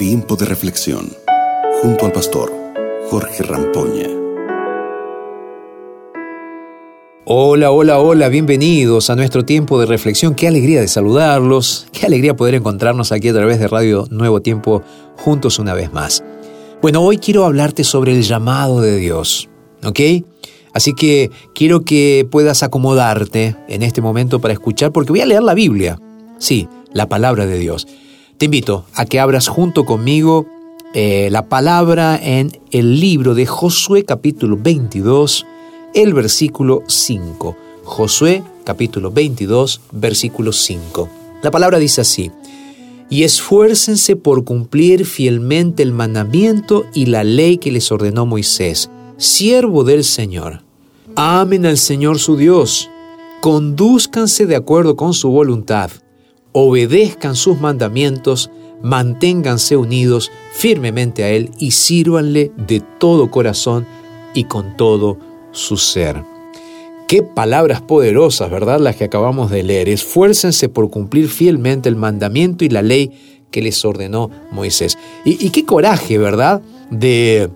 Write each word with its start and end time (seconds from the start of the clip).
Tiempo 0.00 0.34
de 0.34 0.46
reflexión 0.46 1.12
junto 1.82 2.06
al 2.06 2.12
pastor 2.12 2.50
Jorge 3.10 3.42
Rampoña. 3.42 4.08
Hola, 7.26 7.70
hola, 7.70 7.98
hola, 7.98 8.30
bienvenidos 8.30 9.10
a 9.10 9.14
nuestro 9.14 9.44
tiempo 9.44 9.78
de 9.78 9.84
reflexión. 9.84 10.34
Qué 10.34 10.48
alegría 10.48 10.80
de 10.80 10.88
saludarlos, 10.88 11.86
qué 11.92 12.06
alegría 12.06 12.34
poder 12.34 12.54
encontrarnos 12.54 13.12
aquí 13.12 13.28
a 13.28 13.34
través 13.34 13.58
de 13.58 13.68
Radio 13.68 14.06
Nuevo 14.08 14.40
Tiempo 14.40 14.82
juntos 15.18 15.58
una 15.58 15.74
vez 15.74 15.92
más. 15.92 16.24
Bueno, 16.80 17.02
hoy 17.02 17.18
quiero 17.18 17.44
hablarte 17.44 17.84
sobre 17.84 18.12
el 18.12 18.22
llamado 18.22 18.80
de 18.80 18.96
Dios, 18.96 19.50
¿ok? 19.84 20.00
Así 20.72 20.94
que 20.94 21.30
quiero 21.54 21.84
que 21.84 22.26
puedas 22.30 22.62
acomodarte 22.62 23.54
en 23.68 23.82
este 23.82 24.00
momento 24.00 24.40
para 24.40 24.54
escuchar 24.54 24.92
porque 24.92 25.12
voy 25.12 25.20
a 25.20 25.26
leer 25.26 25.42
la 25.42 25.52
Biblia, 25.52 26.00
sí, 26.38 26.70
la 26.94 27.06
palabra 27.06 27.44
de 27.44 27.58
Dios. 27.58 27.86
Te 28.40 28.46
invito 28.46 28.86
a 28.94 29.04
que 29.04 29.20
abras 29.20 29.48
junto 29.48 29.84
conmigo 29.84 30.46
eh, 30.94 31.28
la 31.30 31.50
palabra 31.50 32.18
en 32.18 32.58
el 32.70 32.98
libro 32.98 33.34
de 33.34 33.44
Josué 33.44 34.06
capítulo 34.06 34.56
22, 34.58 35.44
el 35.92 36.14
versículo 36.14 36.82
5. 36.88 37.54
Josué 37.84 38.42
capítulo 38.64 39.10
22, 39.10 39.82
versículo 39.92 40.54
5. 40.54 41.06
La 41.42 41.50
palabra 41.50 41.78
dice 41.78 42.00
así, 42.00 42.32
y 43.10 43.24
esfuércense 43.24 44.16
por 44.16 44.42
cumplir 44.44 45.04
fielmente 45.04 45.82
el 45.82 45.92
mandamiento 45.92 46.86
y 46.94 47.06
la 47.06 47.24
ley 47.24 47.58
que 47.58 47.70
les 47.70 47.92
ordenó 47.92 48.24
Moisés, 48.24 48.88
siervo 49.18 49.84
del 49.84 50.02
Señor. 50.02 50.62
Amen 51.14 51.66
al 51.66 51.76
Señor 51.76 52.18
su 52.18 52.38
Dios, 52.38 52.88
conduzcanse 53.42 54.46
de 54.46 54.56
acuerdo 54.56 54.96
con 54.96 55.12
su 55.12 55.28
voluntad 55.28 55.90
obedezcan 56.52 57.36
sus 57.36 57.60
mandamientos, 57.60 58.50
manténganse 58.82 59.76
unidos 59.76 60.30
firmemente 60.52 61.24
a 61.24 61.30
Él 61.30 61.50
y 61.58 61.72
sírvanle 61.72 62.52
de 62.56 62.80
todo 62.98 63.30
corazón 63.30 63.86
y 64.34 64.44
con 64.44 64.76
todo 64.76 65.18
su 65.52 65.76
ser. 65.76 66.22
Qué 67.08 67.22
palabras 67.22 67.80
poderosas, 67.80 68.50
¿verdad? 68.50 68.78
Las 68.78 68.96
que 68.96 69.04
acabamos 69.04 69.50
de 69.50 69.64
leer. 69.64 69.88
Esfuércense 69.88 70.68
por 70.68 70.90
cumplir 70.90 71.28
fielmente 71.28 71.88
el 71.88 71.96
mandamiento 71.96 72.64
y 72.64 72.68
la 72.68 72.82
ley 72.82 73.10
que 73.50 73.62
les 73.62 73.84
ordenó 73.84 74.30
Moisés. 74.52 74.96
Y, 75.24 75.44
y 75.44 75.50
qué 75.50 75.64
coraje, 75.64 76.18
¿verdad? 76.18 76.62
De 76.90 77.50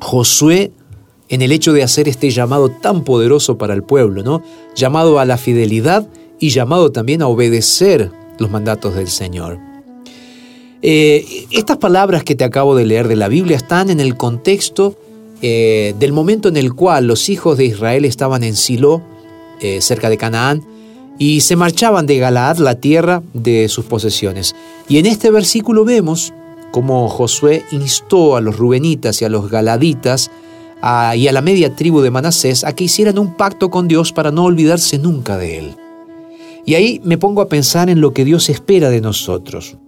Josué 0.00 0.72
en 1.28 1.42
el 1.42 1.52
hecho 1.52 1.72
de 1.72 1.82
hacer 1.82 2.08
este 2.08 2.30
llamado 2.30 2.70
tan 2.70 3.04
poderoso 3.04 3.58
para 3.58 3.74
el 3.74 3.82
pueblo, 3.82 4.22
¿no? 4.22 4.42
Llamado 4.74 5.20
a 5.20 5.24
la 5.24 5.36
fidelidad 5.36 6.08
y 6.40 6.50
llamado 6.50 6.90
también 6.90 7.22
a 7.22 7.28
obedecer 7.28 8.10
los 8.38 8.50
mandatos 8.50 8.94
del 8.94 9.08
Señor. 9.08 9.58
Eh, 10.80 11.46
estas 11.50 11.78
palabras 11.78 12.22
que 12.22 12.36
te 12.36 12.44
acabo 12.44 12.76
de 12.76 12.86
leer 12.86 13.08
de 13.08 13.16
la 13.16 13.28
Biblia 13.28 13.56
están 13.56 13.90
en 13.90 13.98
el 13.98 14.16
contexto 14.16 14.96
eh, 15.42 15.94
del 15.98 16.12
momento 16.12 16.48
en 16.48 16.56
el 16.56 16.72
cual 16.72 17.06
los 17.06 17.28
hijos 17.28 17.58
de 17.58 17.64
Israel 17.64 18.04
estaban 18.04 18.44
en 18.44 18.54
Silo, 18.54 19.02
eh, 19.60 19.80
cerca 19.80 20.08
de 20.08 20.16
Canaán, 20.16 20.64
y 21.18 21.40
se 21.40 21.56
marchaban 21.56 22.06
de 22.06 22.18
Galaad, 22.18 22.58
la 22.58 22.76
tierra 22.76 23.22
de 23.34 23.68
sus 23.68 23.86
posesiones. 23.86 24.54
Y 24.88 24.98
en 24.98 25.06
este 25.06 25.32
versículo 25.32 25.84
vemos 25.84 26.32
cómo 26.70 27.08
Josué 27.08 27.64
instó 27.72 28.36
a 28.36 28.40
los 28.40 28.56
rubenitas 28.56 29.20
y 29.20 29.24
a 29.24 29.28
los 29.28 29.50
galaditas 29.50 30.30
y 31.16 31.26
a 31.26 31.32
la 31.32 31.42
media 31.42 31.74
tribu 31.74 32.02
de 32.02 32.12
Manasés 32.12 32.62
a 32.62 32.72
que 32.72 32.84
hicieran 32.84 33.18
un 33.18 33.34
pacto 33.34 33.68
con 33.68 33.88
Dios 33.88 34.12
para 34.12 34.30
no 34.30 34.44
olvidarse 34.44 34.96
nunca 34.96 35.36
de 35.36 35.58
él. 35.58 35.87
Y 36.68 36.74
ahí 36.74 37.00
me 37.02 37.16
pongo 37.16 37.40
a 37.40 37.48
pensar 37.48 37.88
en 37.88 38.02
lo 38.02 38.12
que 38.12 38.26
Dios 38.26 38.50
espera 38.50 38.90
de 38.90 39.00
nosotros, 39.00 39.78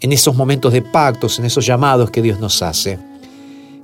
en 0.00 0.12
esos 0.12 0.36
momentos 0.36 0.70
de 0.70 0.82
pactos, 0.82 1.38
en 1.38 1.46
esos 1.46 1.64
llamados 1.64 2.10
que 2.10 2.20
Dios 2.20 2.38
nos 2.38 2.60
hace. 2.60 2.98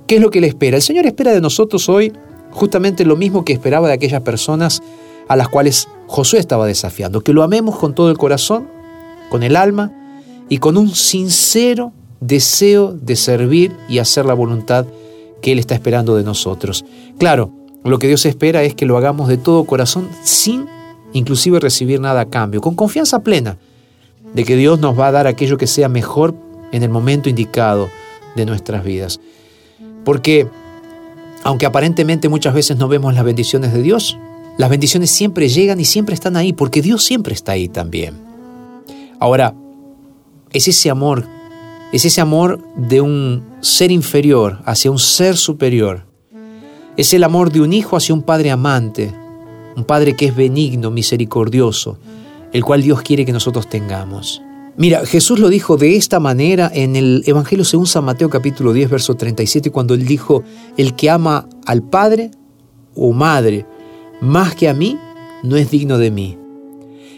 ¿Qué 0.05 0.17
es 0.17 0.21
lo 0.21 0.29
que 0.29 0.37
Él 0.37 0.43
espera? 0.43 0.77
El 0.77 0.83
Señor 0.83 1.07
espera 1.07 1.33
de 1.33 1.41
nosotros 1.41 1.89
hoy 1.89 2.13
justamente 2.51 3.05
lo 3.05 3.15
mismo 3.15 3.43
que 3.43 3.53
esperaba 3.53 3.87
de 3.87 3.95
aquellas 3.95 4.21
personas 4.21 4.83
a 5.27 5.35
las 5.35 5.49
cuales 5.49 5.87
Josué 6.05 6.37
estaba 6.37 6.67
desafiando, 6.67 7.21
que 7.21 7.33
lo 7.33 7.41
amemos 7.41 7.75
con 7.75 7.95
todo 7.95 8.11
el 8.11 8.19
corazón, 8.19 8.67
con 9.31 9.41
el 9.41 9.55
alma 9.55 9.91
y 10.47 10.59
con 10.59 10.77
un 10.77 10.93
sincero 10.93 11.91
deseo 12.19 12.93
de 13.01 13.15
servir 13.15 13.75
y 13.89 13.97
hacer 13.97 14.27
la 14.27 14.35
voluntad 14.35 14.85
que 15.41 15.53
Él 15.53 15.57
está 15.57 15.73
esperando 15.73 16.15
de 16.15 16.23
nosotros. 16.23 16.85
Claro, 17.17 17.49
lo 17.83 17.97
que 17.97 18.05
Dios 18.05 18.27
espera 18.27 18.61
es 18.61 18.75
que 18.75 18.85
lo 18.85 18.95
hagamos 18.95 19.27
de 19.27 19.37
todo 19.37 19.63
corazón 19.63 20.07
sin 20.21 20.76
inclusive 21.13 21.59
recibir 21.59 21.99
nada 21.99 22.21
a 22.21 22.29
cambio, 22.29 22.61
con 22.61 22.75
confianza 22.75 23.19
plena 23.19 23.57
de 24.33 24.43
que 24.43 24.55
Dios 24.55 24.79
nos 24.79 24.97
va 24.99 25.07
a 25.07 25.11
dar 25.11 25.27
aquello 25.27 25.57
que 25.57 25.67
sea 25.67 25.89
mejor 25.89 26.35
en 26.71 26.83
el 26.83 26.89
momento 26.89 27.29
indicado 27.29 27.89
de 28.35 28.45
nuestras 28.45 28.83
vidas. 28.83 29.19
Porque 30.03 30.47
aunque 31.43 31.65
aparentemente 31.65 32.29
muchas 32.29 32.53
veces 32.53 32.77
no 32.77 32.87
vemos 32.87 33.13
las 33.13 33.23
bendiciones 33.23 33.73
de 33.73 33.81
Dios, 33.81 34.17
las 34.57 34.69
bendiciones 34.69 35.11
siempre 35.11 35.49
llegan 35.49 35.79
y 35.79 35.85
siempre 35.85 36.15
están 36.15 36.35
ahí, 36.35 36.51
porque 36.51 36.81
Dios 36.81 37.03
siempre 37.03 37.33
está 37.33 37.53
ahí 37.53 37.69
también. 37.69 38.15
Ahora, 39.19 39.53
es 40.51 40.67
ese 40.67 40.89
amor, 40.89 41.25
es 41.91 42.05
ese 42.05 42.21
amor 42.21 42.59
de 42.75 43.01
un 43.01 43.43
ser 43.61 43.91
inferior 43.91 44.59
hacia 44.65 44.91
un 44.91 44.99
ser 44.99 45.37
superior. 45.37 46.05
Es 46.97 47.13
el 47.13 47.23
amor 47.23 47.51
de 47.51 47.61
un 47.61 47.73
hijo 47.73 47.95
hacia 47.95 48.15
un 48.15 48.23
padre 48.23 48.49
amante, 48.49 49.13
un 49.77 49.85
Padre 49.85 50.15
que 50.15 50.25
es 50.25 50.35
benigno, 50.35 50.89
misericordioso, 50.89 51.99
el 52.51 52.65
cual 52.65 52.81
Dios 52.81 53.03
quiere 53.03 53.25
que 53.25 53.31
nosotros 53.31 53.69
tengamos. 53.69 54.41
Mira, 54.75 55.05
Jesús 55.05 55.39
lo 55.39 55.49
dijo 55.49 55.77
de 55.77 55.95
esta 55.95 56.19
manera 56.19 56.69
en 56.73 56.95
el 56.95 57.23
Evangelio 57.25 57.63
según 57.63 57.85
San 57.85 58.03
Mateo 58.03 58.29
capítulo 58.29 58.73
10, 58.73 58.89
verso 58.89 59.15
37, 59.15 59.69
cuando 59.69 59.93
él 59.93 60.05
dijo, 60.05 60.43
el 60.77 60.95
que 60.95 61.11
ama 61.11 61.47
al 61.65 61.83
Padre 61.83 62.31
o 62.95 63.13
Madre 63.13 63.65
más 64.19 64.55
que 64.55 64.67
a 64.67 64.73
mí, 64.73 64.97
no 65.43 65.57
es 65.57 65.69
digno 65.69 65.99
de 65.99 66.09
mí. 66.09 66.37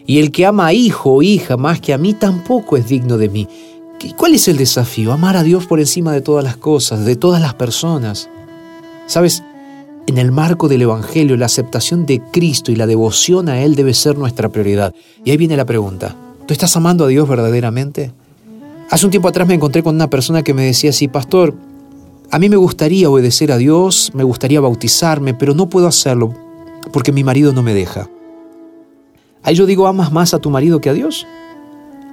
Y 0.06 0.20
el 0.20 0.32
que 0.32 0.46
ama 0.46 0.68
a 0.68 0.74
hijo 0.74 1.14
o 1.14 1.22
hija 1.22 1.56
más 1.56 1.80
que 1.80 1.94
a 1.94 1.98
mí, 1.98 2.14
tampoco 2.14 2.76
es 2.76 2.90
digno 2.90 3.18
de 3.18 3.30
mí. 3.30 3.48
¿Cuál 4.18 4.34
es 4.34 4.48
el 4.50 4.58
desafío? 4.58 5.14
Amar 5.14 5.38
a 5.38 5.44
Dios 5.44 5.66
por 5.66 5.80
encima 5.80 6.12
de 6.12 6.22
todas 6.22 6.44
las 6.44 6.58
cosas, 6.58 7.06
de 7.06 7.16
todas 7.16 7.42
las 7.42 7.54
personas. 7.54 8.30
¿Sabes? 9.06 9.44
En 10.10 10.18
el 10.18 10.32
marco 10.32 10.68
del 10.68 10.82
Evangelio, 10.82 11.38
la 11.38 11.46
aceptación 11.46 12.08
de 12.08 12.20
Cristo 12.20 12.72
y 12.72 12.76
la 12.76 12.88
devoción 12.88 13.48
a 13.48 13.62
Él 13.62 13.76
debe 13.76 13.94
ser 13.94 14.18
nuestra 14.18 14.50
prioridad. 14.50 14.92
Y 15.24 15.30
ahí 15.30 15.38
viene 15.38 15.56
la 15.56 15.68
pregunta, 15.68 16.16
¿tú 16.48 16.52
estás 16.52 16.76
amando 16.76 17.06
a 17.06 17.08
Dios 17.10 17.30
verdaderamente? 17.30 18.12
Hace 18.90 19.06
un 19.06 19.12
tiempo 19.12 19.28
atrás 19.28 19.48
me 19.48 19.54
encontré 19.54 19.84
con 19.84 19.94
una 19.94 20.10
persona 20.10 20.42
que 20.42 20.56
me 20.56 20.64
decía 20.64 20.90
así, 20.90 21.08
pastor, 21.08 21.54
a 22.32 22.40
mí 22.40 22.50
me 22.50 22.56
gustaría 22.56 23.08
obedecer 23.08 23.52
a 23.52 23.58
Dios, 23.58 24.10
me 24.16 24.24
gustaría 24.24 24.60
bautizarme, 24.60 25.36
pero 25.36 25.54
no 25.54 25.70
puedo 25.70 25.86
hacerlo 25.86 26.34
porque 26.92 27.12
mi 27.12 27.24
marido 27.24 27.54
no 27.54 27.62
me 27.62 27.76
deja. 27.76 28.10
Ahí 29.44 29.54
yo 29.54 29.68
digo, 29.68 29.86
¿amas 29.86 30.12
más 30.12 30.34
a 30.34 30.40
tu 30.40 30.50
marido 30.50 30.82
que 30.82 30.90
a 30.90 30.94
Dios? 30.94 31.28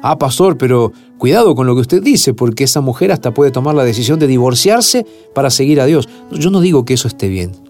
Ah, 0.03 0.19
pastor, 0.19 0.59
pero 0.59 0.93
cuidado 1.17 1.55
con 1.55 1.67
lo 1.67 1.75
que 1.75 1.81
usted 1.81 2.03
dice, 2.03 2.35
porque 2.35 2.65
esa 2.65 2.83
mujer 2.83 3.11
hasta 3.11 3.33
puede 3.33 3.53
tomar 3.53 3.75
la 3.75 3.85
decisión 3.85 4.19
de 4.19 4.27
divorciarse 4.27 5.07
para 5.35 5.49
seguir 5.49 5.81
a 5.81 5.87
Dios. 5.87 6.11
Yo 6.31 6.51
no 6.51 6.61
digo 6.61 6.85
que 6.85 6.93
eso 6.93 7.09
esté 7.09 7.29
bien. 7.29 7.66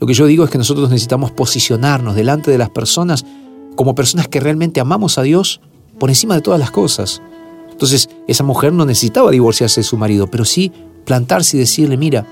Lo 0.00 0.06
que 0.06 0.14
yo 0.14 0.26
digo 0.26 0.44
es 0.44 0.50
que 0.50 0.58
nosotros 0.58 0.90
necesitamos 0.90 1.32
posicionarnos 1.32 2.14
delante 2.14 2.50
de 2.50 2.58
las 2.58 2.70
personas 2.70 3.24
como 3.74 3.94
personas 3.94 4.28
que 4.28 4.40
realmente 4.40 4.80
amamos 4.80 5.18
a 5.18 5.22
Dios 5.22 5.60
por 5.98 6.10
encima 6.10 6.34
de 6.34 6.40
todas 6.40 6.60
las 6.60 6.70
cosas. 6.70 7.22
Entonces, 7.70 8.08
esa 8.26 8.44
mujer 8.44 8.72
no 8.72 8.84
necesitaba 8.84 9.30
divorciarse 9.30 9.80
de 9.80 9.84
su 9.84 9.96
marido, 9.96 10.28
pero 10.28 10.44
sí 10.44 10.72
plantarse 11.04 11.56
y 11.56 11.60
decirle, 11.60 11.96
mira, 11.96 12.26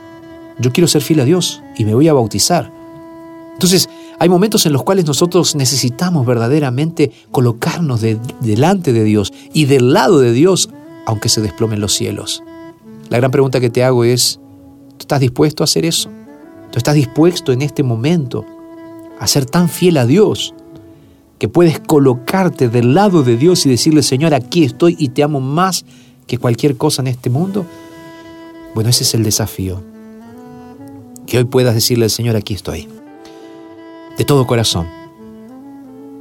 yo 0.59 0.73
quiero 0.73 0.89
ser 0.89 1.03
fiel 1.03 1.21
a 1.21 1.25
Dios 1.25 1.63
y 1.77 1.85
me 1.85 1.95
voy 1.95 2.09
a 2.09 2.13
bautizar. 2.13 2.73
Entonces, 3.53 3.89
hay 4.19 4.29
momentos 4.29 4.67
en 4.67 4.73
los 4.73 4.83
cuales 4.83 5.07
nosotros 5.07 5.55
necesitamos 5.55 6.27
verdaderamente 6.27 7.13
colocarnos 7.31 8.01
delante 8.41 8.93
de 8.93 9.05
Dios 9.05 9.33
y 9.53 9.67
del 9.67 9.93
lado 9.93 10.21
de 10.21 10.33
Dios, 10.33 10.71
aunque 11.07 11.29
se 11.29 11.41
desplomen 11.41 11.81
los 11.81 11.93
cielos. 11.93 12.43
La 13.09 13.19
gran 13.19 13.31
pregunta 13.31 13.61
que 13.61 13.71
te 13.71 13.85
hago 13.85 14.05
es, 14.05 14.41
¿tú 14.91 15.01
estás 15.01 15.21
dispuesto 15.21 15.63
a 15.63 15.65
hacer 15.65 15.85
eso? 15.85 16.11
Estás 16.77 16.95
dispuesto 16.95 17.53
en 17.53 17.63
este 17.63 17.83
momento 17.83 18.45
a 19.19 19.27
ser 19.27 19.47
tan 19.47 19.71
fiel 19.71 19.97
a 19.97 20.05
Dios 20.05 20.55
que 21.39 21.49
puedes 21.49 21.81
colocarte 21.81 22.69
del 22.69 22.95
lado 22.95 23.23
de 23.23 23.39
Dios 23.39 23.65
y 23.65 23.71
decirle, 23.71 24.03
Señor, 24.03 24.35
aquí 24.35 24.63
estoy 24.63 24.95
y 24.99 25.09
te 25.09 25.23
amo 25.23 25.41
más 25.41 25.87
que 26.27 26.37
cualquier 26.39 26.77
cosa 26.77 27.01
en 27.01 27.09
este 27.09 27.31
mundo. 27.31 27.65
Bueno, 28.75 28.91
ese 28.91 29.05
es 29.05 29.15
el 29.15 29.23
desafío. 29.23 29.83
Que 31.27 31.39
hoy 31.39 31.45
puedas 31.45 31.75
decirle 31.75 32.05
al 32.05 32.11
Señor, 32.11 32.37
aquí 32.37 32.53
estoy. 32.53 32.89
De 34.19 34.25
todo 34.25 34.47
corazón. 34.47 34.87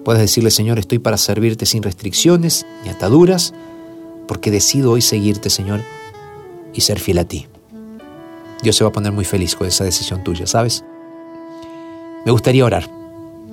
Puedes 0.06 0.22
decirle, 0.22 0.52
Señor, 0.52 0.80
estoy 0.80 1.00
para 1.00 1.18
servirte 1.18 1.66
sin 1.66 1.84
restricciones 1.84 2.66
ni 2.84 2.90
ataduras, 2.90 3.54
porque 4.26 4.52
decido 4.52 4.92
hoy 4.92 5.02
seguirte, 5.02 5.50
Señor, 5.50 5.82
y 6.74 6.82
ser 6.82 7.00
fiel 7.00 7.18
a 7.18 7.26
ti. 7.26 7.48
Dios 8.66 8.76
se 8.78 8.84
va 8.84 8.90
a 8.90 8.94
poner 8.94 9.12
muy 9.12 9.26
feliz 9.26 9.56
con 9.56 9.68
esa 9.68 9.84
decisión 9.84 10.24
tuya, 10.24 10.48
¿sabes? 10.48 10.84
Me 12.26 12.32
gustaría 12.32 12.66
orar 12.66 12.90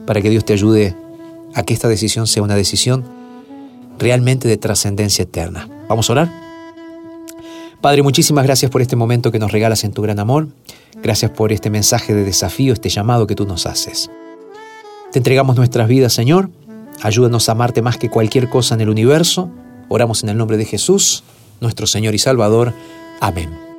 para 0.07 0.23
que 0.23 0.31
Dios 0.31 0.43
te 0.47 0.55
ayude 0.55 0.97
a 1.55 1.63
que 1.65 1.75
esta 1.75 1.87
decisión 1.87 2.27
sea 2.27 2.43
una 2.43 2.55
decisión 2.57 3.05
realmente 3.99 4.49
de 4.49 4.57
trascendencia 4.57 5.25
eterna. 5.25 5.69
¿Vamos 5.87 6.09
a 6.09 6.15
orar? 6.15 6.33
Padre, 7.83 8.03
muchísimas 8.03 8.45
gracias 8.45 8.71
por 8.71 8.81
este 8.81 8.97
momento 8.97 9.31
que 9.31 9.39
nos 9.39 9.53
regalas 9.53 9.85
en 9.85 9.93
tu 9.93 10.01
gran 10.01 10.19
amor. 10.19 10.49
Gracias 11.03 11.31
por 11.31 11.53
este 11.53 11.69
mensaje 11.69 12.15
de 12.15 12.25
desafío, 12.25 12.73
este 12.73 12.89
llamado 12.89 13.27
que 13.27 13.35
tú 13.35 13.45
nos 13.45 13.67
haces. 13.67 14.11
Te 15.13 15.19
entregamos 15.19 15.57
nuestras 15.57 15.89
vidas, 15.89 16.15
Señor. 16.15 16.49
Ayúdanos 17.03 17.51
a 17.51 17.53
amarte 17.53 17.83
más 17.83 17.99
que 17.99 18.09
cualquier 18.09 18.49
cosa 18.49 18.77
en 18.77 18.81
el 18.81 18.89
universo. 18.89 19.51
Oramos 19.91 20.23
en 20.23 20.31
el 20.31 20.39
nombre 20.39 20.57
de 20.57 20.65
Jesús, 20.65 21.23
nuestro 21.61 21.87
Señor 21.87 22.15
y 22.15 22.19
Salvador. 22.19 22.73
Amén. 23.21 23.72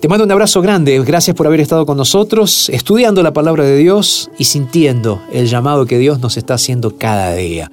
Te 0.00 0.08
mando 0.08 0.24
un 0.24 0.32
abrazo 0.32 0.62
grande. 0.62 0.98
Gracias 1.04 1.36
por 1.36 1.46
haber 1.46 1.60
estado 1.60 1.84
con 1.84 1.98
nosotros, 1.98 2.70
estudiando 2.70 3.22
la 3.22 3.34
palabra 3.34 3.64
de 3.64 3.76
Dios 3.76 4.30
y 4.38 4.44
sintiendo 4.44 5.22
el 5.30 5.46
llamado 5.46 5.84
que 5.84 5.98
Dios 5.98 6.20
nos 6.20 6.38
está 6.38 6.54
haciendo 6.54 6.96
cada 6.96 7.34
día. 7.34 7.70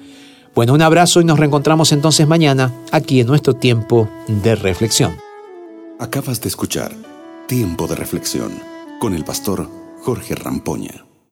Bueno, 0.54 0.74
un 0.74 0.82
abrazo 0.82 1.22
y 1.22 1.24
nos 1.24 1.38
reencontramos 1.38 1.90
entonces 1.90 2.28
mañana 2.28 2.74
aquí 2.92 3.20
en 3.20 3.28
nuestro 3.28 3.54
tiempo 3.54 4.10
de 4.26 4.56
reflexión. 4.56 5.16
Acabas 5.98 6.42
de 6.42 6.48
escuchar 6.48 6.92
Tiempo 7.46 7.86
de 7.86 7.94
Reflexión 7.94 8.52
con 9.00 9.14
el 9.14 9.24
pastor 9.24 9.66
Jorge 10.02 10.34
Rampoña. 10.34 11.07